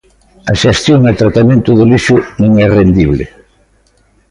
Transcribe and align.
A 0.51 0.53
xestión 0.63 0.99
e 1.11 1.19
tratamento 1.21 1.69
do 1.77 1.85
lixo 1.91 2.15
non 2.41 2.51
é 2.65 2.67
rendible. 2.77 3.25